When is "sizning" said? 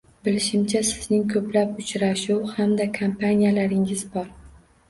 0.91-1.27